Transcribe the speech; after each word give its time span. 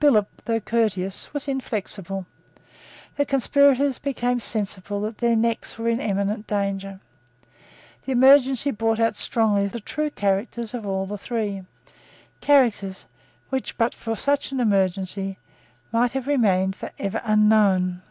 Billop, 0.00 0.26
though 0.46 0.58
courteous, 0.58 1.32
was 1.32 1.46
inflexible. 1.46 2.26
The 3.16 3.24
conspirators 3.24 4.00
became 4.00 4.40
sensible 4.40 5.00
that 5.02 5.18
their 5.18 5.36
necks 5.36 5.78
were 5.78 5.88
in 5.88 6.00
imminent 6.00 6.48
danger. 6.48 6.98
The 8.04 8.10
emergency 8.10 8.72
brought 8.72 8.98
out 8.98 9.14
strongly 9.14 9.68
the 9.68 9.78
true 9.78 10.10
characters 10.10 10.74
of 10.74 10.84
all 10.84 11.06
the 11.06 11.16
three, 11.18 11.62
characters 12.40 13.06
which, 13.50 13.78
but 13.78 13.94
for 13.94 14.16
such 14.16 14.50
an 14.50 14.58
emergency, 14.58 15.38
might 15.92 16.10
have 16.14 16.26
remained 16.26 16.74
for 16.74 16.90
ever 16.98 17.20
unknown. 17.22 18.02